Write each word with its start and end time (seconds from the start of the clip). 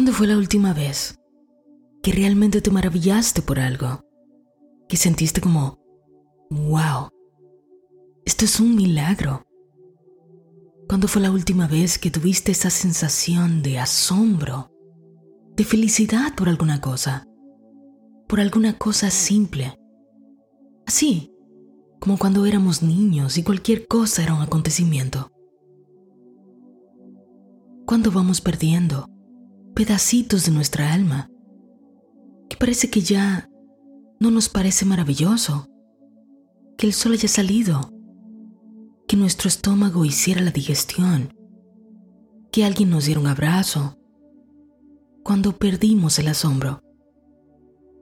¿Cuándo 0.00 0.14
fue 0.14 0.28
la 0.28 0.38
última 0.38 0.72
vez 0.72 1.20
que 2.02 2.10
realmente 2.10 2.62
te 2.62 2.70
maravillaste 2.70 3.42
por 3.42 3.60
algo? 3.60 4.00
Que 4.88 4.96
sentiste 4.96 5.42
como, 5.42 5.78
wow, 6.48 7.10
esto 8.24 8.46
es 8.46 8.60
un 8.60 8.76
milagro. 8.76 9.42
¿Cuándo 10.88 11.06
fue 11.06 11.20
la 11.20 11.30
última 11.30 11.68
vez 11.68 11.98
que 11.98 12.10
tuviste 12.10 12.52
esa 12.52 12.70
sensación 12.70 13.62
de 13.62 13.78
asombro, 13.78 14.70
de 15.54 15.64
felicidad 15.64 16.34
por 16.34 16.48
alguna 16.48 16.80
cosa? 16.80 17.26
Por 18.26 18.40
alguna 18.40 18.78
cosa 18.78 19.10
simple. 19.10 19.78
Así, 20.86 21.30
como 22.00 22.16
cuando 22.16 22.46
éramos 22.46 22.82
niños 22.82 23.36
y 23.36 23.42
cualquier 23.42 23.86
cosa 23.86 24.22
era 24.22 24.32
un 24.32 24.40
acontecimiento. 24.40 25.30
Cuando 27.84 28.10
vamos 28.10 28.40
perdiendo 28.40 29.10
pedacitos 29.80 30.44
de 30.44 30.52
nuestra 30.52 30.92
alma, 30.92 31.30
que 32.50 32.56
parece 32.58 32.90
que 32.90 33.00
ya 33.00 33.48
no 34.18 34.30
nos 34.30 34.50
parece 34.50 34.84
maravilloso, 34.84 35.68
que 36.76 36.86
el 36.86 36.92
sol 36.92 37.14
haya 37.14 37.28
salido, 37.28 37.90
que 39.08 39.16
nuestro 39.16 39.48
estómago 39.48 40.04
hiciera 40.04 40.42
la 40.42 40.50
digestión, 40.50 41.32
que 42.52 42.66
alguien 42.66 42.90
nos 42.90 43.06
diera 43.06 43.22
un 43.22 43.26
abrazo, 43.26 43.96
cuando 45.24 45.56
perdimos 45.56 46.18
el 46.18 46.28
asombro, 46.28 46.82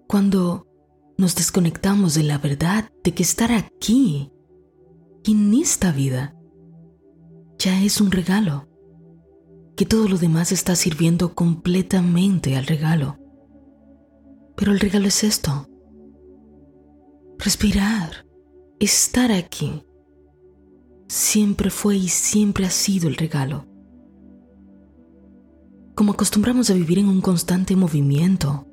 cuando 0.09 0.67
nos 1.17 1.37
desconectamos 1.37 2.15
de 2.15 2.25
la 2.25 2.39
verdad 2.39 2.91
de 3.05 3.15
que 3.15 3.23
estar 3.23 3.53
aquí, 3.53 4.33
en 5.23 5.55
esta 5.55 5.93
vida, 5.93 6.35
ya 7.57 7.81
es 7.85 8.01
un 8.01 8.11
regalo, 8.11 8.67
que 9.79 9.87
todo 9.87 10.09
lo 10.09 10.19
demás 10.19 10.51
está 10.51 10.75
sirviendo 10.75 11.37
completamente 11.37 12.57
al 12.57 12.67
regalo. 12.67 13.17
Pero 14.57 14.73
el 14.73 14.81
regalo 14.81 15.07
es 15.07 15.23
esto, 15.23 15.69
respirar, 17.39 18.27
estar 18.81 19.31
aquí. 19.31 19.85
Siempre 21.07 21.71
fue 21.71 21.97
y 21.97 22.09
siempre 22.09 22.67
ha 22.67 22.71
sido 22.71 23.09
el 23.09 23.15
regalo. 23.15 23.67
Como 25.95 26.11
acostumbramos 26.11 26.71
a 26.71 26.75
vivir 26.75 26.99
en 26.99 27.09
un 27.09 27.21
constante 27.21 27.77
movimiento, 27.77 28.67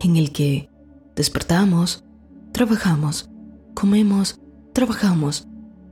en 0.00 0.16
el 0.16 0.32
que 0.32 0.68
despertamos, 1.14 2.04
trabajamos, 2.50 3.30
comemos, 3.74 4.40
trabajamos, 4.72 5.46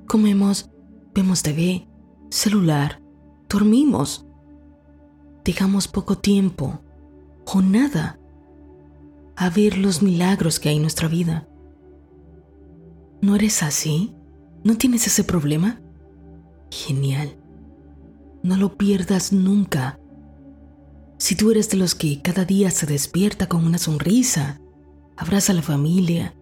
comemos, 0.09 0.69
vemos 1.15 1.45
TV, 1.45 1.87
celular, 2.31 3.01
dormimos. 3.49 4.27
Dejamos 5.45 5.89
poco 5.89 6.19
tiempo 6.19 6.81
o 7.47 7.63
nada 7.63 8.19
a 9.37 9.51
ver 9.51 9.79
los 9.79 10.03
milagros 10.03 10.61
que 10.61 10.69
hay 10.69 10.77
en 10.77 10.83
nuestra 10.83 11.09
vida. 11.09 11.49
¿No 13.23 13.37
eres 13.37 13.63
así? 13.63 14.15
¿No 14.65 14.77
tienes 14.77 15.07
ese 15.07 15.25
problema? 15.25 15.81
Genial. 16.71 17.37
No 18.43 18.57
lo 18.57 18.77
pierdas 18.77 19.33
nunca. 19.33 19.99
Si 21.19 21.35
tú 21.35 21.51
eres 21.51 21.69
de 21.71 21.77
los 21.79 21.95
que 21.95 22.23
cada 22.23 22.45
día 22.45 22.71
se 22.71 22.87
despierta 22.87 23.49
con 23.49 23.65
una 23.65 23.79
sonrisa, 23.79 24.61
abraza 25.17 25.53
a 25.53 25.57
la 25.57 25.63
familia, 25.63 26.35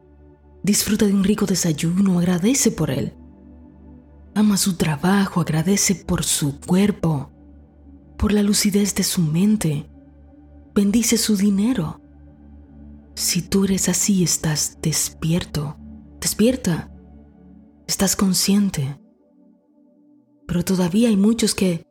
disfruta 0.62 1.06
de 1.06 1.14
un 1.14 1.24
rico 1.24 1.46
desayuno, 1.46 2.18
agradece 2.18 2.70
por 2.70 2.90
él. 2.90 3.14
Ama 4.34 4.56
su 4.56 4.74
trabajo, 4.76 5.40
agradece 5.40 5.94
por 5.94 6.24
su 6.24 6.60
cuerpo, 6.60 7.30
por 8.18 8.32
la 8.32 8.42
lucidez 8.42 8.94
de 8.94 9.04
su 9.04 9.22
mente, 9.22 9.88
bendice 10.74 11.16
su 11.16 11.36
dinero. 11.36 12.00
Si 13.14 13.42
tú 13.42 13.64
eres 13.64 13.88
así, 13.88 14.22
estás 14.22 14.78
despierto 14.82 15.76
Despierta. 16.20 16.90
Estás 17.86 18.16
consciente. 18.16 19.00
Pero 20.46 20.64
todavía 20.64 21.08
hay 21.08 21.16
muchos 21.16 21.54
que 21.54 21.86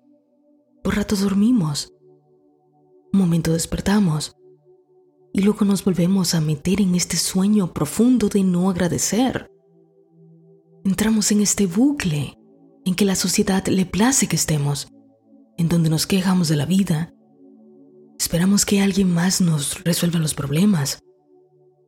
por 0.84 0.98
rato 0.98 1.16
dormimos. 1.16 1.94
Un 3.14 3.20
momento 3.20 3.54
despertamos 3.54 4.36
y 5.32 5.42
luego 5.42 5.64
nos 5.66 5.84
volvemos 5.84 6.36
a 6.36 6.42
meter 6.42 6.82
en 6.82 6.96
este 6.96 7.16
sueño 7.16 7.74
profundo 7.74 8.28
de 8.28 8.44
no 8.44 8.70
agradecer. 8.70 9.50
Entramos 10.84 11.32
en 11.32 11.42
este 11.42 11.68
bucle 11.68 12.38
en 12.86 12.96
que 12.96 13.06
la 13.06 13.16
sociedad 13.16 13.66
le 13.68 13.86
place 13.86 14.28
que 14.28 14.36
estemos, 14.36 14.88
en 15.58 15.70
donde 15.70 15.90
nos 15.90 16.08
quejamos 16.08 16.48
de 16.48 16.56
la 16.56 16.66
vida. 16.66 17.14
Esperamos 18.20 18.66
que 18.66 18.82
alguien 18.82 19.14
más 19.14 19.42
nos 19.42 19.84
resuelva 19.84 20.20
los 20.20 20.34
problemas 20.34 21.00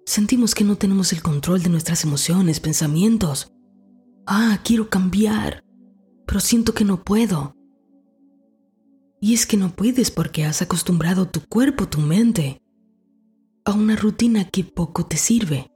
sentimos 0.09 0.55
que 0.55 0.63
no 0.63 0.75
tenemos 0.75 1.13
el 1.13 1.21
control 1.21 1.61
de 1.61 1.69
nuestras 1.69 2.03
emociones, 2.03 2.59
pensamientos. 2.59 3.53
Ah, 4.25 4.59
quiero 4.63 4.89
cambiar, 4.89 5.63
pero 6.25 6.39
siento 6.39 6.73
que 6.73 6.83
no 6.83 7.03
puedo. 7.03 7.55
Y 9.21 9.35
es 9.35 9.45
que 9.45 9.55
no 9.55 9.75
puedes 9.75 10.09
porque 10.09 10.45
has 10.45 10.63
acostumbrado 10.63 11.27
tu 11.27 11.41
cuerpo, 11.41 11.87
tu 11.87 11.99
mente, 11.99 12.59
a 13.65 13.73
una 13.73 13.95
rutina 13.95 14.49
que 14.49 14.63
poco 14.63 15.05
te 15.05 15.15
sirve. 15.15 15.69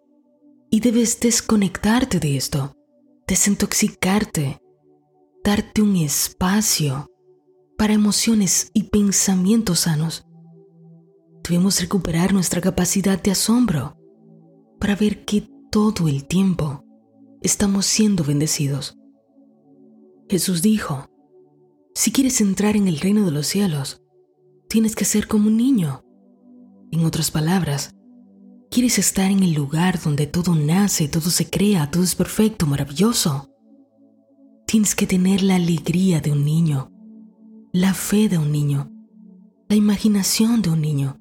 Y 0.72 0.80
debes 0.80 1.20
desconectarte 1.20 2.20
de 2.20 2.36
esto, 2.36 2.76
desintoxicarte, 3.28 4.60
darte 5.44 5.84
un 5.84 5.96
espacio 5.98 7.08
para 7.78 7.94
emociones 7.94 8.72
y 8.74 8.84
pensamientos 8.84 9.82
sanos. 9.82 10.26
Debemos 11.44 11.82
recuperar 11.82 12.34
nuestra 12.34 12.62
capacidad 12.62 13.22
de 13.22 13.32
asombro 13.32 13.98
para 14.80 14.96
ver 14.96 15.26
que 15.26 15.50
todo 15.72 16.08
el 16.08 16.26
tiempo 16.26 16.86
estamos 17.42 17.86
siendo 17.86 18.24
bendecidos. 18.24 18.98
Jesús 20.30 20.62
dijo, 20.62 21.10
si 21.96 22.12
quieres 22.12 22.42
entrar 22.42 22.76
en 22.76 22.88
el 22.88 23.00
reino 23.00 23.26
de 23.26 23.32
los 23.32 23.48
cielos, 23.48 24.02
tienes 24.70 24.96
que 24.96 25.06
ser 25.06 25.28
como 25.28 25.48
un 25.48 25.58
niño. 25.58 26.04
En 26.92 27.06
otras 27.06 27.32
palabras, 27.32 27.94
quieres 28.72 28.98
estar 28.98 29.30
en 29.30 29.44
el 29.44 29.54
lugar 29.54 30.02
donde 30.02 30.26
todo 30.26 30.56
nace, 30.56 31.08
todo 31.08 31.30
se 31.30 31.50
crea, 31.50 31.92
todo 31.92 32.04
es 32.04 32.16
perfecto, 32.16 32.66
maravilloso. 32.66 33.50
Tienes 34.66 34.96
que 34.96 35.06
tener 35.06 35.44
la 35.44 35.56
alegría 35.56 36.22
de 36.22 36.32
un 36.32 36.46
niño, 36.46 36.93
la 37.76 37.96
fe 37.96 38.30
de 38.30 38.38
un 38.38 38.52
niño, 38.52 38.92
la 39.68 39.76
imaginación 39.76 40.62
de 40.62 40.70
un 40.70 40.80
niño, 40.80 41.20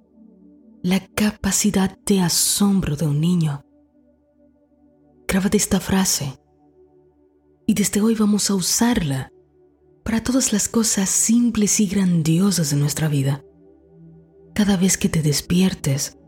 la 0.82 1.00
capacidad 1.00 1.98
de 2.04 2.20
asombro 2.20 2.94
de 2.94 3.06
un 3.06 3.22
niño. 3.22 3.64
Grábate 5.26 5.56
esta 5.56 5.80
frase 5.80 6.38
y 7.66 7.72
desde 7.72 8.02
hoy 8.02 8.14
vamos 8.16 8.50
a 8.50 8.54
usarla 8.54 9.32
para 10.04 10.22
todas 10.22 10.52
las 10.52 10.68
cosas 10.68 11.08
simples 11.08 11.80
y 11.80 11.86
grandiosas 11.86 12.68
de 12.68 12.76
nuestra 12.76 13.08
vida. 13.08 13.42
Cada 14.54 14.76
vez 14.76 14.98
que 14.98 15.08
te 15.08 15.22
despiertes, 15.22 16.18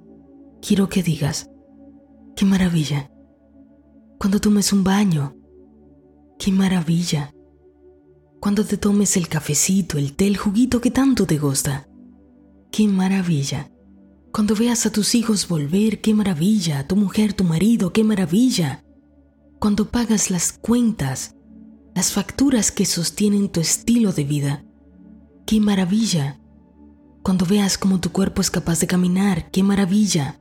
quiero 0.67 0.89
que 0.89 1.03
digas, 1.03 1.51
qué 2.35 2.47
maravilla. 2.47 3.11
Cuando 4.19 4.41
tomes 4.41 4.73
un 4.73 4.85
baño, 4.85 5.37
qué 6.39 6.51
maravilla. 6.51 7.34
Cuando 8.45 8.63
te 8.67 8.77
tomes 8.77 9.17
el 9.17 9.29
cafecito, 9.29 9.97
el 9.97 10.15
té, 10.15 10.27
el 10.27 10.37
juguito 10.37 10.83
que 10.83 10.91
tanto 10.91 11.25
te 11.27 11.39
gusta, 11.39 11.89
qué 12.71 12.87
maravilla. 12.87 13.71
Cuando 14.35 14.55
veas 14.55 14.85
a 14.85 14.93
tus 14.93 15.15
hijos 15.15 15.49
volver, 15.49 16.03
qué 16.03 16.13
maravilla, 16.13 16.81
a 16.81 16.87
tu 16.87 16.95
mujer, 16.95 17.33
tu 17.33 17.43
marido, 17.43 17.95
qué 17.95 18.05
maravilla. 18.05 18.85
Cuando 19.59 19.91
pagas 19.91 20.31
las 20.31 20.53
cuentas, 20.53 21.37
las 21.95 22.13
facturas 22.13 22.71
que 22.71 22.85
sostienen 22.85 23.49
tu 23.49 23.61
estilo 23.61 24.13
de 24.13 24.25
vida, 24.25 24.65
qué 25.47 25.59
maravilla. 25.59 26.39
Cuando 27.23 27.47
veas 27.47 27.79
cómo 27.79 27.99
tu 27.99 28.13
cuerpo 28.13 28.43
es 28.43 28.51
capaz 28.51 28.79
de 28.79 28.87
caminar, 28.87 29.51
qué 29.53 29.63
maravilla. 29.63 30.39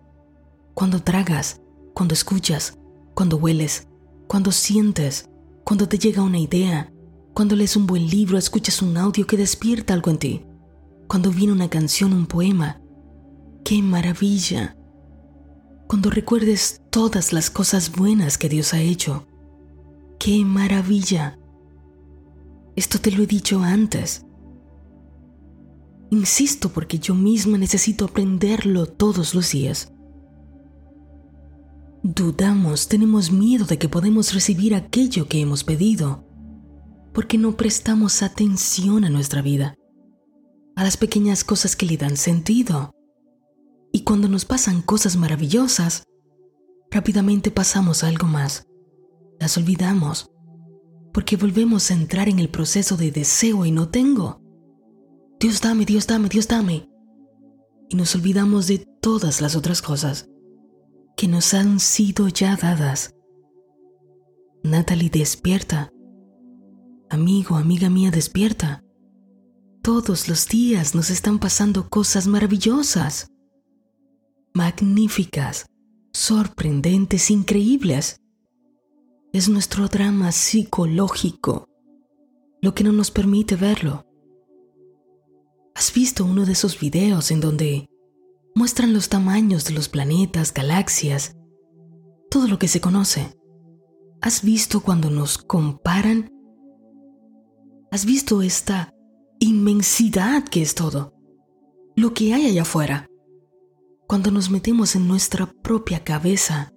Cuando 0.74 1.02
tragas, 1.02 1.62
cuando 1.94 2.16
escuchas, 2.16 2.78
cuando 3.16 3.38
hueles, 3.38 3.88
cuando 4.28 4.52
sientes, 4.52 5.30
cuando 5.64 5.88
te 5.88 5.98
llega 5.98 6.22
una 6.22 6.40
idea, 6.40 6.93
cuando 7.34 7.56
lees 7.56 7.76
un 7.76 7.88
buen 7.88 8.08
libro, 8.08 8.38
escuchas 8.38 8.82
un 8.82 8.98
audio 8.98 9.26
que 9.26 9.38
despierta 9.38 9.94
algo 9.94 10.12
en 10.12 10.18
ti, 10.18 10.46
cuando 11.08 11.32
viene 11.32 11.54
una 11.54 11.70
canción, 11.70 12.14
un 12.14 12.26
poema, 12.26 12.80
¡Qué 13.64 13.82
maravilla! 13.82 14.76
Cuando 15.88 16.10
recuerdes 16.10 16.82
todas 16.90 17.32
las 17.32 17.50
cosas 17.50 17.94
buenas 17.94 18.38
que 18.38 18.50
Dios 18.50 18.74
ha 18.74 18.82
hecho. 18.82 19.26
¡Qué 20.20 20.44
maravilla! 20.44 21.40
Esto 22.76 23.00
te 23.00 23.12
lo 23.12 23.24
he 23.24 23.28
dicho 23.28 23.62
antes. 23.62 24.26
Insisto 26.10 26.70
porque 26.70 27.00
yo 27.00 27.16
misma 27.16 27.58
necesito 27.58 28.06
aprenderlo 28.06 28.86
todos 28.86 29.34
los 29.34 29.52
días. 29.52 29.94
Dudamos, 32.04 32.90
tenemos 32.90 33.32
miedo 33.32 33.66
de 33.66 33.78
que 33.78 33.88
podemos 33.88 34.34
recibir 34.34 34.76
aquello 34.76 35.30
que 35.30 35.40
hemos 35.40 35.64
pedido, 35.64 36.26
porque 37.14 37.38
no 37.38 37.56
prestamos 37.56 38.24
atención 38.24 39.06
a 39.06 39.10
nuestra 39.10 39.42
vida. 39.42 39.76
a 40.76 40.84
las 40.84 40.98
pequeñas 40.98 41.44
cosas 41.44 41.76
que 41.76 41.86
le 41.86 41.98
dan 41.98 42.18
sentido. 42.18 42.96
Y 43.92 44.04
cuando 44.04 44.28
nos 44.28 44.44
pasan 44.44 44.82
cosas 44.82 45.16
maravillosas, 45.16 46.04
rápidamente 46.90 47.52
pasamos 47.52 48.04
a 48.04 48.08
algo 48.08 48.26
más. 48.26 48.66
Las 49.40 49.56
olvidamos 49.56 50.32
porque 51.14 51.38
volvemos 51.38 51.92
a 51.92 51.94
entrar 51.94 52.28
en 52.28 52.40
el 52.40 52.50
proceso 52.50 52.98
de 52.98 53.12
deseo 53.12 53.66
y 53.66 53.72
no 53.72 53.90
tengo. 53.90 54.42
Dios 55.40 55.62
dame, 55.62 55.86
Dios 55.86 56.08
dame, 56.08 56.28
Dios 56.28 56.48
dame. 56.48 56.90
Y 57.90 57.96
nos 57.96 58.16
olvidamos 58.16 58.66
de 58.66 58.80
todas 59.00 59.42
las 59.42 59.56
otras 59.56 59.84
cosas 59.84 60.28
que 61.16 61.28
nos 61.28 61.54
han 61.54 61.80
sido 61.80 62.30
ya 62.30 62.56
dadas. 62.56 63.14
Natalie 64.64 65.12
despierta. 65.12 65.92
Amigo, 67.14 67.58
amiga 67.58 67.92
mía, 67.92 68.10
despierta. 68.10 68.84
Todos 69.84 70.28
los 70.28 70.48
días 70.48 70.96
nos 70.96 71.12
están 71.12 71.38
pasando 71.38 71.88
cosas 71.88 72.26
maravillosas, 72.26 73.28
magníficas, 74.52 75.68
sorprendentes, 76.12 77.30
increíbles. 77.30 78.20
Es 79.32 79.48
nuestro 79.48 79.90
drama 79.90 80.32
psicológico 80.32 81.70
lo 82.64 82.74
que 82.74 82.84
no 82.84 82.92
nos 82.92 83.12
permite 83.12 83.58
verlo. 83.58 84.08
¿Has 85.76 85.94
visto 85.94 86.26
uno 86.26 86.48
de 86.48 86.54
esos 86.54 86.80
videos 86.80 87.30
en 87.30 87.42
donde 87.42 87.90
muestran 88.56 88.92
los 88.92 89.10
tamaños 89.10 89.66
de 89.66 89.76
los 89.76 89.88
planetas, 89.88 90.52
galaxias, 90.52 91.36
todo 92.32 92.48
lo 92.48 92.58
que 92.58 92.68
se 92.68 92.82
conoce? 92.82 93.38
¿Has 94.20 94.42
visto 94.42 94.82
cuando 94.82 95.12
nos 95.12 95.38
comparan? 95.38 96.33
¿Has 97.94 98.08
visto 98.08 98.42
esta 98.42 98.92
inmensidad 99.40 100.46
que 100.46 100.64
es 100.64 100.74
todo? 100.74 101.14
Lo 101.96 102.16
que 102.16 102.34
hay 102.34 102.48
allá 102.48 102.64
afuera. 102.64 103.06
Cuando 104.08 104.32
nos 104.32 104.50
metemos 104.50 104.96
en 104.96 105.08
nuestra 105.08 105.46
propia 105.62 106.04
cabeza, 106.04 106.74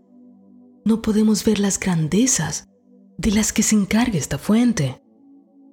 no 0.84 1.00
podemos 1.00 1.42
ver 1.42 1.58
las 1.58 1.80
grandezas 1.80 2.68
de 3.16 3.30
las 3.30 3.54
que 3.54 3.62
se 3.62 3.76
encarga 3.76 4.18
esta 4.18 4.36
fuente, 4.36 5.00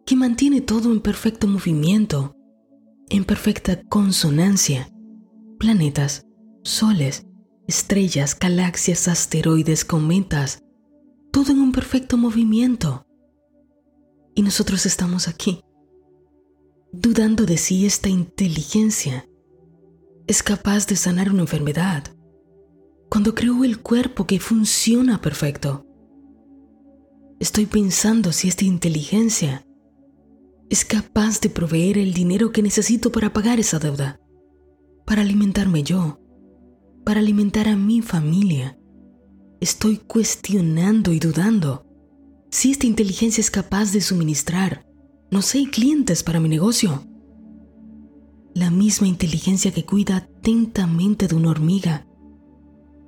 que 0.06 0.16
mantiene 0.16 0.62
todo 0.62 0.94
en 0.94 1.02
perfecto 1.02 1.46
movimiento, 1.46 2.38
en 3.10 3.26
perfecta 3.26 3.84
consonancia. 3.84 4.94
Planetas, 5.60 6.26
soles, 6.64 7.28
estrellas, 7.68 8.40
galaxias, 8.40 9.10
asteroides, 9.10 9.84
cometas, 9.84 10.64
todo 11.34 11.52
en 11.52 11.60
un 11.60 11.74
perfecto 11.74 12.18
movimiento. 12.18 13.06
Y 14.36 14.42
nosotros 14.42 14.86
estamos 14.86 15.28
aquí, 15.28 15.62
dudando 16.92 17.46
de 17.46 17.58
si 17.58 17.86
esta 17.86 18.10
inteligencia 18.10 19.28
es 20.28 20.42
capaz 20.42 20.88
de 20.88 20.96
sanar 20.96 21.32
una 21.32 21.42
enfermedad, 21.42 22.04
cuando 23.10 23.36
creó 23.36 23.64
el 23.64 23.80
cuerpo 23.80 24.26
que 24.26 24.40
funciona 24.40 25.22
perfecto. 25.22 25.86
Estoy 27.40 27.66
pensando 27.66 28.32
si 28.32 28.48
esta 28.48 28.66
inteligencia 28.66 29.68
es 30.70 30.86
capaz 30.86 31.40
de 31.40 31.50
proveer 31.50 31.98
el 32.00 32.14
dinero 32.14 32.52
que 32.52 32.64
necesito 32.64 33.12
para 33.12 33.34
pagar 33.34 33.60
esa 33.60 33.78
deuda, 33.78 34.20
para 35.06 35.22
alimentarme 35.22 35.84
yo, 35.84 36.20
para 37.06 37.20
alimentar 37.20 37.68
a 37.68 37.76
mi 37.76 38.02
familia. 38.02 38.80
Estoy 39.60 39.98
cuestionando 39.98 41.12
y 41.12 41.20
dudando 41.20 41.86
si 42.54 42.70
esta 42.70 42.86
inteligencia 42.86 43.42
es 43.42 43.50
capaz 43.50 43.94
de 43.94 44.00
suministrar, 44.00 44.86
no 45.32 45.42
sé, 45.42 45.66
clientes 45.72 46.22
para 46.22 46.40
mi 46.40 46.48
negocio. 46.48 47.04
La 48.54 48.70
misma 48.70 49.08
inteligencia 49.08 49.72
que 49.72 49.88
cuida 49.88 50.18
atentamente 50.18 51.28
de 51.28 51.34
una 51.34 51.50
hormiga 51.50 52.06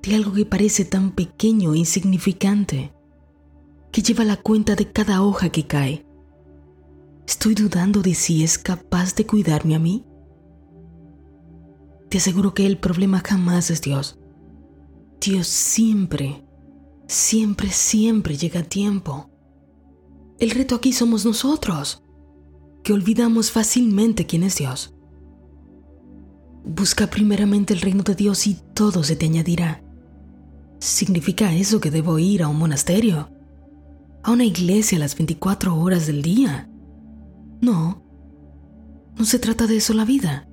de 0.01 0.15
algo 0.15 0.33
que 0.33 0.47
parece 0.47 0.83
tan 0.83 1.11
pequeño 1.11 1.75
e 1.75 1.77
insignificante, 1.77 2.91
que 3.91 4.01
lleva 4.01 4.23
la 4.23 4.35
cuenta 4.35 4.75
de 4.75 4.91
cada 4.91 5.21
hoja 5.21 5.49
que 5.49 5.67
cae. 5.67 6.03
Estoy 7.27 7.53
dudando 7.53 8.01
de 8.01 8.15
si 8.15 8.43
es 8.43 8.57
capaz 8.57 9.13
de 9.13 9.27
cuidarme 9.27 9.75
a 9.75 9.79
mí. 9.79 10.07
Te 12.09 12.17
aseguro 12.17 12.55
que 12.55 12.65
el 12.65 12.79
problema 12.79 13.21
jamás 13.23 13.69
es 13.69 13.83
Dios. 13.83 14.17
Dios 15.21 15.45
siempre, 15.45 16.43
siempre, 17.07 17.69
siempre 17.69 18.37
llega 18.37 18.61
a 18.61 18.63
tiempo. 18.63 19.29
El 20.39 20.51
reto 20.51 20.75
aquí 20.75 20.91
somos 20.91 21.25
nosotros, 21.25 22.03
que 22.83 22.93
olvidamos 22.93 23.51
fácilmente 23.51 24.25
quién 24.25 24.43
es 24.43 24.57
Dios. 24.57 24.93
Busca 26.63 27.09
primeramente 27.09 27.73
el 27.73 27.81
reino 27.81 28.03
de 28.03 28.15
Dios 28.15 28.47
y 28.47 28.57
todo 28.73 29.03
se 29.03 29.15
te 29.15 29.25
añadirá. 29.25 29.83
¿Significa 30.79 31.53
eso 31.53 31.79
que 31.79 31.91
debo 31.91 32.19
ir 32.19 32.43
a 32.43 32.47
un 32.47 32.57
monasterio? 32.57 33.29
¿A 34.23 34.31
una 34.31 34.45
iglesia 34.45 34.97
a 34.97 34.99
las 34.99 35.15
24 35.15 35.75
horas 35.75 36.07
del 36.07 36.21
día? 36.21 36.69
No, 37.61 38.03
no 39.17 39.25
se 39.25 39.39
trata 39.39 39.67
de 39.67 39.77
eso 39.77 39.93
la 39.93 40.05
vida. 40.05 40.49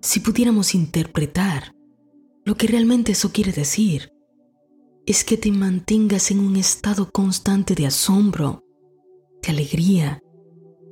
Si 0.00 0.20
pudiéramos 0.20 0.74
interpretar 0.74 1.74
lo 2.44 2.56
que 2.56 2.66
realmente 2.66 3.12
eso 3.12 3.30
quiere 3.30 3.52
decir, 3.52 4.12
es 5.06 5.24
que 5.24 5.36
te 5.36 5.50
mantengas 5.50 6.30
en 6.30 6.40
un 6.40 6.56
estado 6.56 7.10
constante 7.10 7.74
de 7.74 7.86
asombro, 7.86 8.61
de 9.42 9.52
alegría, 9.52 10.22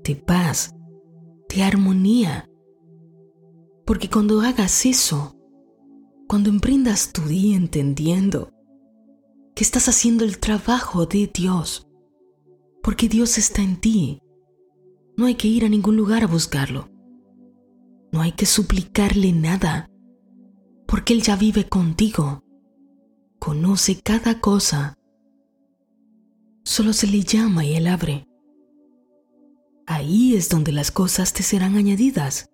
de 0.05 0.17
paz, 0.17 0.75
de 1.49 1.62
armonía. 1.62 2.49
Porque 3.87 4.11
cuando 4.11 4.41
hagas 4.41 4.87
eso, 4.87 5.37
cuando 6.29 6.49
emprendas 6.49 7.12
tu 7.12 7.23
día 7.23 7.56
entendiendo 7.56 8.52
que 9.55 9.64
estás 9.64 9.88
haciendo 9.88 10.25
el 10.25 10.38
trabajo 10.38 11.06
de 11.06 11.31
Dios, 11.32 11.88
porque 12.82 13.08
Dios 13.08 13.38
está 13.38 13.62
en 13.62 13.81
ti, 13.81 14.20
no 15.17 15.26
hay 15.26 15.35
que 15.35 15.49
ir 15.49 15.64
a 15.64 15.69
ningún 15.69 15.97
lugar 15.97 16.23
a 16.25 16.26
buscarlo. 16.26 16.88
No 18.12 18.23
hay 18.23 18.32
que 18.32 18.47
suplicarle 18.47 19.32
nada, 19.32 19.88
porque 20.87 21.12
Él 21.12 21.23
ya 21.23 21.37
vive 21.37 21.69
contigo, 21.69 22.43
conoce 23.38 24.00
cada 24.00 24.41
cosa. 24.41 24.97
Solo 26.64 26.93
se 26.93 27.06
le 27.06 27.23
llama 27.23 27.64
y 27.64 27.75
Él 27.75 27.87
abre. 27.87 28.30
Ahí 29.91 30.37
es 30.37 30.49
donde 30.49 30.71
las 30.71 30.91
cosas 30.91 31.33
te 31.33 31.43
serán 31.43 31.77
añadidas. 31.77 32.49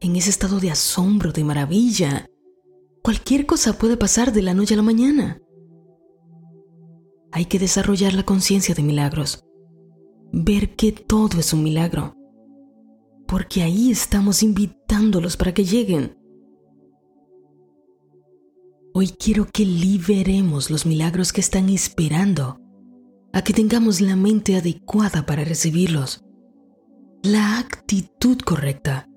En 0.00 0.16
ese 0.16 0.30
estado 0.30 0.58
de 0.58 0.70
asombro, 0.70 1.32
de 1.32 1.44
maravilla, 1.44 2.26
Cualquier 3.04 3.44
cosa 3.44 3.74
puede 3.74 3.98
pasar 3.98 4.32
de 4.32 4.40
la 4.40 4.54
noche 4.54 4.72
a 4.72 4.78
la 4.78 4.82
mañana. 4.82 5.38
Hay 7.32 7.44
que 7.44 7.58
desarrollar 7.58 8.14
la 8.14 8.22
conciencia 8.22 8.74
de 8.74 8.82
milagros, 8.82 9.44
ver 10.32 10.74
que 10.74 10.90
todo 10.90 11.38
es 11.38 11.52
un 11.52 11.62
milagro, 11.62 12.16
porque 13.26 13.60
ahí 13.60 13.90
estamos 13.90 14.42
invitándolos 14.42 15.36
para 15.36 15.52
que 15.52 15.66
lleguen. 15.66 16.16
Hoy 18.94 19.08
quiero 19.08 19.44
que 19.52 19.66
liberemos 19.66 20.70
los 20.70 20.86
milagros 20.86 21.30
que 21.34 21.42
están 21.42 21.68
esperando 21.68 22.58
a 23.34 23.42
que 23.42 23.52
tengamos 23.52 24.00
la 24.00 24.16
mente 24.16 24.56
adecuada 24.56 25.26
para 25.26 25.44
recibirlos, 25.44 26.24
la 27.22 27.58
actitud 27.58 28.38
correcta 28.38 29.08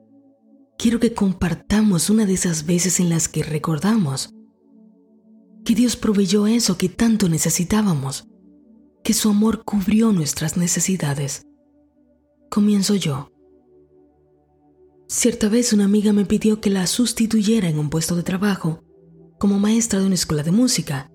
quiero 0.77 1.00
que 1.00 1.13
compartamos 1.13 2.09
una 2.09 2.25
de 2.25 2.33
esas 2.33 2.65
veces 2.65 3.00
en 3.00 3.09
las 3.09 3.27
que 3.27 3.43
recordamos 3.43 4.33
que 5.65 5.75
Dios 5.75 5.97
proveyó 5.97 6.47
eso 6.47 6.77
que 6.77 6.88
tanto 6.88 7.27
necesitábamos, 7.27 8.27
que 9.03 9.13
su 9.13 9.29
amor 9.29 9.65
cubrió 9.65 10.13
nuestras 10.13 10.55
necesidades. 10.55 11.45
Comienzo 12.50 12.95
yo. 12.95 13.29
Cierta 15.09 15.50
vez 15.50 15.74
una 15.74 15.86
amiga 15.86 16.13
me 16.13 16.25
pidió 16.25 16.62
que 16.62 16.69
la 16.69 16.88
sustituyera 16.88 17.67
en 17.67 17.79
un 17.79 17.89
puesto 17.89 18.15
de 18.15 18.24
trabajo 18.24 18.83
como 19.39 19.59
maestra 19.59 20.00
de 20.00 20.05
una 20.05 20.15
escuela 20.15 20.43
de 20.43 20.51
música. 20.51 21.12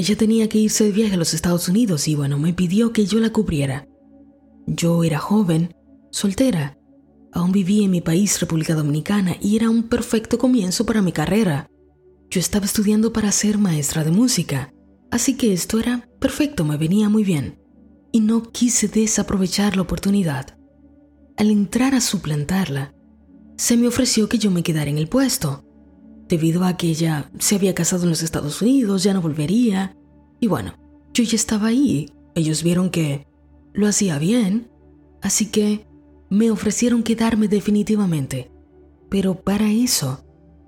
Ella 0.00 0.16
tenía 0.16 0.48
que 0.48 0.56
irse 0.56 0.84
de 0.84 0.92
viaje 0.92 1.12
a 1.12 1.18
los 1.18 1.34
Estados 1.34 1.68
Unidos 1.68 2.08
y 2.08 2.14
bueno, 2.14 2.38
me 2.38 2.54
pidió 2.54 2.90
que 2.90 3.04
yo 3.04 3.20
la 3.20 3.34
cubriera. 3.34 3.86
Yo 4.66 5.04
era 5.04 5.18
joven, 5.18 5.74
soltera, 6.10 6.78
Aún 7.34 7.52
vivía 7.52 7.84
en 7.84 7.90
mi 7.90 8.00
país, 8.00 8.40
República 8.40 8.74
Dominicana, 8.74 9.36
y 9.42 9.56
era 9.56 9.68
un 9.68 9.82
perfecto 9.82 10.38
comienzo 10.38 10.86
para 10.86 11.02
mi 11.02 11.12
carrera. 11.12 11.68
Yo 12.30 12.40
estaba 12.40 12.64
estudiando 12.64 13.12
para 13.12 13.30
ser 13.30 13.58
maestra 13.58 14.02
de 14.02 14.10
música, 14.10 14.72
así 15.10 15.36
que 15.36 15.52
esto 15.52 15.78
era 15.78 16.08
perfecto, 16.18 16.64
me 16.64 16.78
venía 16.78 17.10
muy 17.10 17.22
bien. 17.22 17.60
Y 18.10 18.20
no 18.20 18.50
quise 18.50 18.88
desaprovechar 18.88 19.76
la 19.76 19.82
oportunidad. 19.82 20.56
Al 21.36 21.50
entrar 21.50 21.94
a 21.94 22.00
suplantarla, 22.00 22.94
se 23.58 23.76
me 23.76 23.86
ofreció 23.86 24.30
que 24.30 24.38
yo 24.38 24.50
me 24.50 24.62
quedara 24.62 24.88
en 24.88 24.96
el 24.96 25.10
puesto, 25.10 25.62
debido 26.30 26.64
a 26.64 26.76
que 26.76 26.86
ella 26.86 27.30
se 27.38 27.56
había 27.56 27.74
casado 27.74 28.04
en 28.04 28.10
los 28.10 28.22
Estados 28.22 28.62
Unidos, 28.62 29.02
ya 29.02 29.12
no 29.12 29.20
volvería. 29.20 29.96
Y 30.38 30.46
bueno, 30.46 30.74
yo 31.12 31.24
ya 31.24 31.34
estaba 31.34 31.66
ahí, 31.66 32.10
ellos 32.34 32.62
vieron 32.62 32.88
que 32.88 33.26
lo 33.74 33.86
hacía 33.86 34.18
bien, 34.18 34.70
así 35.20 35.46
que 35.46 35.86
me 36.30 36.50
ofrecieron 36.52 37.02
quedarme 37.02 37.48
definitivamente, 37.48 38.50
pero 39.10 39.34
para 39.42 39.70
eso 39.70 40.24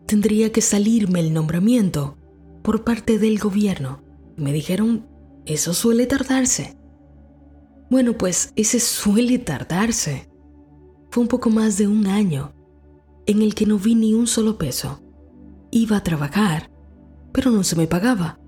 tendría 0.07 0.51
que 0.51 0.61
salirme 0.61 1.21
el 1.21 1.33
nombramiento 1.33 2.19
por 2.63 2.83
parte 2.83 3.19
del 3.21 3.39
gobierno. 3.39 4.03
Me 4.37 4.53
dijeron, 4.53 5.07
eso 5.47 5.75
suele 5.75 6.07
tardarse. 6.07 6.77
Bueno, 7.89 8.19
pues 8.19 8.53
ese 8.57 8.81
suele 8.81 9.39
tardarse. 9.39 10.29
Fue 11.11 11.23
un 11.23 11.29
poco 11.29 11.51
más 11.51 11.79
de 11.79 11.87
un 11.87 12.07
año 12.07 12.53
en 13.27 13.43
el 13.43 13.55
que 13.55 13.67
no 13.67 13.79
vi 13.79 13.95
ni 13.95 14.15
un 14.15 14.27
solo 14.27 14.59
peso. 14.59 15.01
Iba 15.75 15.97
a 15.97 16.03
trabajar, 16.03 16.71
pero 17.33 17.51
no 17.51 17.65
se 17.65 17.77
me 17.77 17.87
pagaba. 17.87 18.39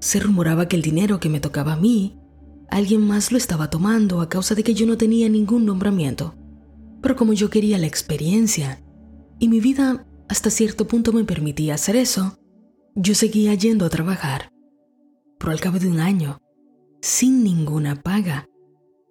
Se 0.00 0.18
rumoraba 0.18 0.66
que 0.66 0.74
el 0.74 0.82
dinero 0.82 1.20
que 1.20 1.28
me 1.28 1.38
tocaba 1.38 1.74
a 1.74 1.76
mí, 1.76 2.18
alguien 2.68 3.06
más 3.06 3.30
lo 3.30 3.38
estaba 3.38 3.70
tomando 3.70 4.20
a 4.20 4.28
causa 4.28 4.56
de 4.56 4.64
que 4.64 4.74
yo 4.74 4.84
no 4.84 4.98
tenía 4.98 5.28
ningún 5.28 5.64
nombramiento. 5.64 6.34
Pero 7.00 7.14
como 7.14 7.34
yo 7.34 7.50
quería 7.50 7.78
la 7.78 7.86
experiencia 7.86 8.82
y 9.38 9.46
mi 9.46 9.60
vida 9.60 10.08
hasta 10.28 10.50
cierto 10.50 10.88
punto 10.88 11.12
me 11.12 11.22
permitía 11.22 11.74
hacer 11.74 11.94
eso, 11.94 12.36
yo 12.96 13.14
seguía 13.14 13.54
yendo 13.54 13.86
a 13.86 13.90
trabajar. 13.90 14.50
Pero 15.38 15.52
al 15.52 15.60
cabo 15.60 15.78
de 15.78 15.86
un 15.86 16.00
año, 16.00 16.38
sin 17.00 17.44
ninguna 17.44 18.02
paga, 18.02 18.48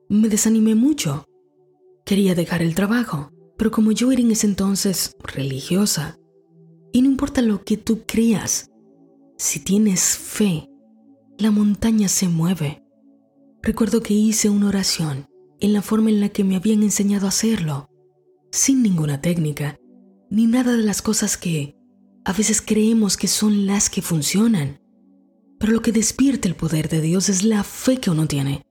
me 0.10 0.28
desanimé 0.28 0.76
mucho. 0.76 1.24
Quería 2.04 2.36
dejar 2.36 2.62
el 2.62 2.76
trabajo, 2.76 3.32
pero 3.58 3.72
como 3.72 3.94
yo 3.94 4.12
era 4.12 4.22
en 4.22 4.32
ese 4.32 4.46
entonces 4.46 5.16
religiosa, 5.24 6.18
y 6.96 7.02
no 7.02 7.10
importa 7.10 7.42
lo 7.42 7.66
que 7.66 7.76
tú 7.76 8.04
creas, 8.08 8.72
si 9.38 9.60
tienes 9.60 10.18
fe, 10.18 10.70
la 11.38 11.52
montaña 11.52 12.08
se 12.08 12.30
mueve. 12.30 12.86
Recuerdo 13.62 14.02
que 14.02 14.14
hice 14.14 14.50
una 14.50 14.70
oración 14.70 15.28
en 15.60 15.74
la 15.74 15.82
forma 15.82 16.10
en 16.10 16.22
la 16.22 16.30
que 16.30 16.46
me 16.46 16.56
habían 16.56 16.84
enseñado 16.84 17.26
a 17.26 17.30
hacerlo, 17.30 17.90
sin 18.50 18.82
ninguna 18.82 19.20
técnica, 19.20 19.78
ni 20.30 20.46
nada 20.48 20.78
de 20.78 20.84
las 20.84 21.02
cosas 21.02 21.36
que 21.36 21.76
a 22.24 22.32
veces 22.32 22.62
creemos 22.62 23.18
que 23.18 23.28
son 23.28 23.66
las 23.66 23.90
que 23.90 24.02
funcionan. 24.02 24.80
Pero 25.60 25.74
lo 25.74 25.82
que 25.82 25.92
despierta 25.92 26.48
el 26.48 26.56
poder 26.56 26.88
de 26.88 27.02
Dios 27.02 27.28
es 27.28 27.44
la 27.44 27.66
fe 27.66 27.98
que 27.98 28.10
uno 28.10 28.26
tiene. 28.26 28.66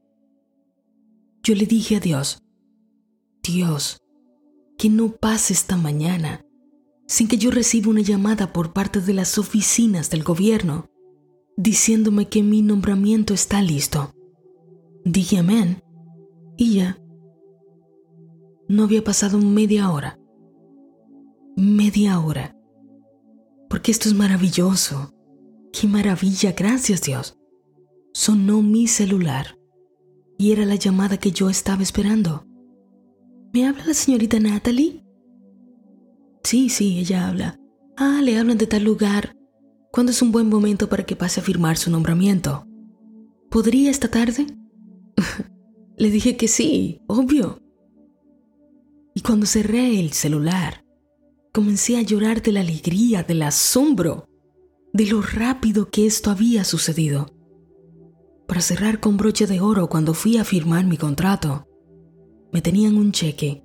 Yo 1.42 1.54
le 1.54 1.66
dije 1.66 1.96
a 1.96 2.00
Dios, 2.00 2.42
Dios, 3.42 3.98
que 4.78 4.88
no 4.88 5.10
pase 5.12 5.52
esta 5.52 5.76
mañana 5.76 6.42
sin 7.06 7.28
que 7.28 7.36
yo 7.36 7.50
reciba 7.50 7.90
una 7.90 8.00
llamada 8.00 8.52
por 8.52 8.72
parte 8.72 9.00
de 9.00 9.14
las 9.14 9.38
oficinas 9.38 10.10
del 10.10 10.22
gobierno 10.24 10.88
diciéndome 11.56 12.28
que 12.28 12.42
mi 12.42 12.62
nombramiento 12.62 13.34
está 13.34 13.62
listo. 13.62 14.12
Dije 15.04 15.38
amén 15.38 15.82
y 16.56 16.76
ya. 16.76 16.98
No 18.68 18.84
había 18.84 19.04
pasado 19.04 19.38
media 19.38 19.90
hora. 19.90 20.18
Media 21.56 22.18
hora. 22.18 22.56
Porque 23.68 23.92
esto 23.92 24.08
es 24.08 24.14
maravilloso. 24.14 25.12
Qué 25.72 25.86
maravilla, 25.86 26.52
gracias 26.52 27.02
Dios. 27.02 27.38
Sonó 28.12 28.62
mi 28.62 28.86
celular 28.86 29.58
y 30.38 30.52
era 30.52 30.64
la 30.64 30.76
llamada 30.76 31.18
que 31.18 31.32
yo 31.32 31.50
estaba 31.50 31.82
esperando. 31.82 32.46
¿Me 33.52 33.66
habla 33.66 33.84
la 33.86 33.94
señorita 33.94 34.40
Natalie? 34.40 35.03
Sí, 36.44 36.68
sí, 36.68 36.98
ella 36.98 37.28
habla. 37.28 37.58
Ah, 37.96 38.20
le 38.22 38.38
hablan 38.38 38.58
de 38.58 38.66
tal 38.66 38.84
lugar. 38.84 39.34
¿Cuándo 39.90 40.12
es 40.12 40.20
un 40.20 40.30
buen 40.30 40.48
momento 40.48 40.90
para 40.90 41.04
que 41.04 41.16
pase 41.16 41.40
a 41.40 41.42
firmar 41.42 41.78
su 41.78 41.90
nombramiento? 41.90 42.66
¿Podría 43.50 43.90
esta 43.90 44.08
tarde? 44.08 44.46
le 45.96 46.10
dije 46.10 46.36
que 46.36 46.46
sí, 46.46 47.00
obvio. 47.06 47.58
Y 49.14 49.22
cuando 49.22 49.46
cerré 49.46 49.98
el 49.98 50.12
celular, 50.12 50.84
comencé 51.52 51.96
a 51.96 52.02
llorar 52.02 52.42
de 52.42 52.52
la 52.52 52.60
alegría, 52.60 53.22
del 53.22 53.42
asombro, 53.42 54.28
de 54.92 55.06
lo 55.06 55.22
rápido 55.22 55.88
que 55.88 56.04
esto 56.04 56.30
había 56.30 56.64
sucedido. 56.64 57.34
Para 58.46 58.60
cerrar 58.60 59.00
con 59.00 59.16
broche 59.16 59.46
de 59.46 59.60
oro 59.60 59.88
cuando 59.88 60.12
fui 60.12 60.36
a 60.36 60.44
firmar 60.44 60.84
mi 60.84 60.98
contrato, 60.98 61.66
me 62.52 62.60
tenían 62.60 62.96
un 62.96 63.12
cheque 63.12 63.62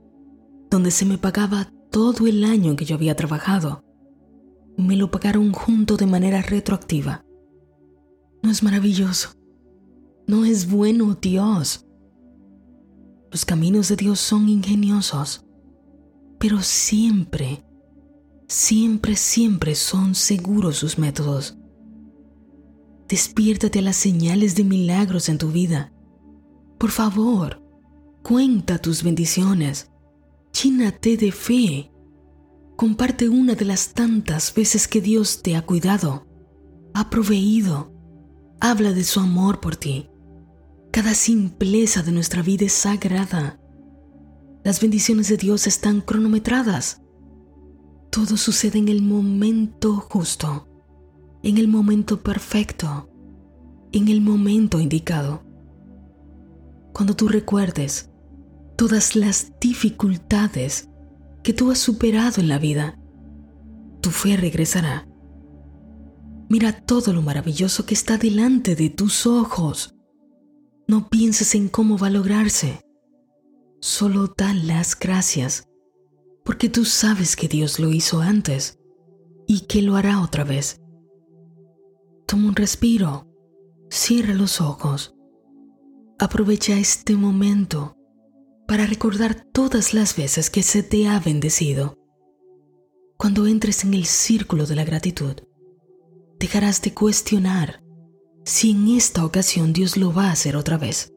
donde 0.70 0.92
se 0.92 1.06
me 1.06 1.18
pagaba 1.18 1.74
todo 1.90 2.28
el 2.28 2.44
año 2.44 2.76
que 2.76 2.86
yo 2.86 2.96
había 2.96 3.16
trabajado. 3.16 3.84
Me 4.78 4.96
lo 4.96 5.12
pagaron 5.12 5.52
junto 5.52 5.98
de 5.98 6.06
manera 6.06 6.42
retroactiva. 6.42 7.26
¿No 8.42 8.50
es 8.50 8.64
maravilloso? 8.64 9.32
¿No 10.28 10.46
es 10.46 10.70
bueno 10.70 11.18
Dios? 11.20 11.86
Los 13.32 13.46
caminos 13.46 13.90
de 13.90 13.96
Dios 13.96 14.20
son 14.20 14.50
ingeniosos, 14.50 15.46
pero 16.40 16.62
siempre, 16.62 17.64
siempre, 18.48 19.16
siempre 19.16 19.76
son 19.76 20.16
seguros 20.16 20.78
sus 20.78 20.98
métodos. 20.98 21.58
Despiértate 23.08 23.80
a 23.80 23.82
las 23.82 23.98
señales 23.98 24.56
de 24.56 24.64
milagros 24.64 25.30
en 25.30 25.38
tu 25.38 25.52
vida. 25.52 25.92
Por 26.78 26.92
favor, 26.92 27.62
cuenta 28.24 28.78
tus 28.78 29.04
bendiciones. 29.04 29.92
Chínate 30.62 31.16
de 31.16 31.32
fe. 31.32 31.90
Comparte 32.76 33.30
una 33.30 33.56
de 33.56 33.64
las 33.64 33.94
tantas 33.94 34.54
veces 34.54 34.90
que 34.90 35.00
Dios 35.00 35.42
te 35.42 35.56
ha 35.56 35.62
cuidado, 35.62 36.28
ha 36.94 37.10
proveído. 37.10 37.94
Habla 38.60 38.92
de 38.92 39.06
su 39.06 39.22
amor 39.22 39.62
por 39.62 39.78
ti. 39.78 40.10
Cada 40.92 41.14
simpleza 41.14 42.04
de 42.04 42.12
nuestra 42.12 42.42
vida 42.42 42.66
es 42.66 42.74
sagrada. 42.74 43.58
Las 44.66 44.82
bendiciones 44.82 45.30
de 45.30 45.38
Dios 45.38 45.66
están 45.66 46.02
cronometradas. 46.02 47.02
Todo 48.10 48.36
sucede 48.36 48.80
en 48.80 48.90
el 48.90 49.02
momento 49.02 49.96
justo 50.10 50.68
en 51.42 51.58
el 51.58 51.70
momento 51.70 52.22
perfecto, 52.22 53.10
en 53.94 54.10
el 54.10 54.20
momento 54.20 54.82
indicado. 54.82 55.42
Cuando 56.92 57.16
tú 57.16 57.30
recuerdes 57.30 58.09
todas 58.80 59.18
las 59.18 59.52
dificultades 59.60 60.88
que 61.44 61.52
tú 61.52 61.70
has 61.70 61.80
superado 61.80 62.40
en 62.40 62.48
la 62.48 62.60
vida, 62.60 62.98
tu 64.00 64.10
fe 64.10 64.38
regresará. 64.38 65.06
Mira 66.48 66.86
todo 66.86 67.12
lo 67.12 67.22
maravilloso 67.22 67.86
que 67.86 67.94
está 67.94 68.18
delante 68.18 68.78
de 68.78 68.90
tus 68.90 69.28
ojos. 69.28 69.98
No 70.88 71.10
pienses 71.10 71.56
en 71.56 71.68
cómo 71.68 71.98
va 71.98 72.08
a 72.08 72.12
lograrse. 72.12 72.80
Solo 73.82 74.34
da 74.38 74.54
las 74.54 74.98
gracias, 74.98 75.68
porque 76.46 76.70
tú 76.70 76.86
sabes 76.86 77.36
que 77.36 77.50
Dios 77.50 77.80
lo 77.80 77.90
hizo 77.90 78.22
antes 78.22 78.80
y 79.46 79.66
que 79.68 79.82
lo 79.82 79.98
hará 79.98 80.22
otra 80.22 80.46
vez. 80.46 80.80
Toma 82.26 82.48
un 82.48 82.56
respiro. 82.56 83.28
Cierra 83.90 84.34
los 84.36 84.62
ojos. 84.62 85.14
Aprovecha 86.18 86.78
este 86.78 87.18
momento 87.18 87.99
para 88.70 88.86
recordar 88.86 89.34
todas 89.52 89.96
las 89.96 90.16
veces 90.16 90.52
que 90.52 90.62
se 90.62 90.84
te 90.84 91.08
ha 91.08 91.20
bendecido. 91.20 91.98
Cuando 93.18 93.48
entres 93.48 93.84
en 93.84 93.96
el 93.96 94.06
círculo 94.06 94.68
de 94.68 94.76
la 94.76 94.86
gratitud, 94.86 95.34
dejarás 96.38 96.80
de 96.84 96.94
cuestionar 96.94 97.82
si 98.46 98.70
en 98.72 98.90
esta 98.90 99.26
ocasión 99.26 99.74
Dios 99.74 99.98
lo 99.98 100.14
va 100.14 100.28
a 100.28 100.34
hacer 100.34 100.56
otra 100.56 100.78
vez. 100.78 101.12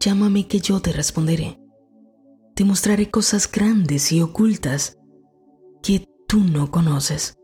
Llámame 0.00 0.48
que 0.48 0.60
yo 0.60 0.80
te 0.80 0.92
responderé. 0.92 1.60
Te 2.54 2.64
mostraré 2.64 3.10
cosas 3.10 3.50
grandes 3.52 4.12
y 4.12 4.22
ocultas 4.22 4.96
que 5.82 6.06
tú 6.26 6.40
no 6.40 6.70
conoces. 6.70 7.34